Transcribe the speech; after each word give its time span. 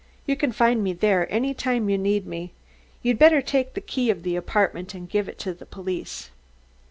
You 0.25 0.35
can 0.35 0.51
find 0.51 0.83
me 0.83 0.93
there 0.93 1.31
any 1.31 1.53
time 1.53 1.87
you 1.87 1.95
need 1.95 2.25
me. 2.25 2.53
You'd 3.03 3.19
better 3.19 3.39
take 3.39 3.75
the 3.75 3.81
key 3.81 4.09
of 4.09 4.23
the 4.23 4.35
apartment 4.35 4.95
and 4.95 5.07
give 5.07 5.29
it 5.29 5.37
to 5.41 5.53
the 5.53 5.67
police." 5.67 6.31